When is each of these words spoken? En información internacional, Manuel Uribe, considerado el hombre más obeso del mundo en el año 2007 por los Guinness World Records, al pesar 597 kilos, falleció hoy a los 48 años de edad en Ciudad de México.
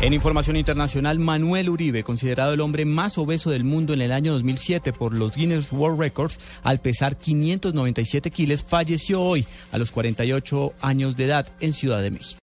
En 0.00 0.12
información 0.12 0.56
internacional, 0.56 1.18
Manuel 1.18 1.68
Uribe, 1.68 2.04
considerado 2.04 2.52
el 2.52 2.60
hombre 2.60 2.84
más 2.84 3.18
obeso 3.18 3.50
del 3.50 3.64
mundo 3.64 3.94
en 3.94 4.00
el 4.00 4.12
año 4.12 4.32
2007 4.32 4.92
por 4.92 5.12
los 5.12 5.34
Guinness 5.34 5.72
World 5.72 5.98
Records, 5.98 6.38
al 6.62 6.78
pesar 6.78 7.16
597 7.16 8.30
kilos, 8.30 8.62
falleció 8.62 9.20
hoy 9.20 9.44
a 9.72 9.78
los 9.78 9.90
48 9.90 10.72
años 10.82 11.16
de 11.16 11.24
edad 11.24 11.48
en 11.58 11.72
Ciudad 11.72 12.00
de 12.00 12.12
México. 12.12 12.36